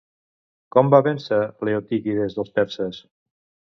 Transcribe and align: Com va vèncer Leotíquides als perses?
Com 0.75 0.87
va 0.93 1.01
vèncer 1.09 1.39
Leotíquides 1.69 2.39
als 2.45 2.53
perses? 2.59 3.03